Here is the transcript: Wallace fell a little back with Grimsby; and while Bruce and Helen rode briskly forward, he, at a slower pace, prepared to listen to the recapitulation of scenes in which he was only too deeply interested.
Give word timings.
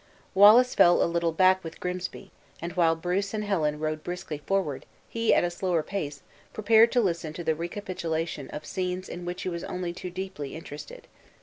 Wallace 0.33 0.73
fell 0.73 1.03
a 1.03 1.05
little 1.05 1.31
back 1.31 1.63
with 1.63 1.79
Grimsby; 1.79 2.31
and 2.59 2.73
while 2.73 2.95
Bruce 2.95 3.35
and 3.35 3.43
Helen 3.43 3.77
rode 3.77 4.03
briskly 4.03 4.39
forward, 4.39 4.87
he, 5.07 5.31
at 5.31 5.43
a 5.43 5.51
slower 5.51 5.83
pace, 5.83 6.23
prepared 6.53 6.91
to 6.93 7.01
listen 7.01 7.33
to 7.33 7.43
the 7.43 7.53
recapitulation 7.53 8.49
of 8.49 8.65
scenes 8.65 9.07
in 9.07 9.25
which 9.25 9.43
he 9.43 9.49
was 9.49 9.63
only 9.63 9.93
too 9.93 10.09
deeply 10.09 10.55
interested. 10.55 11.07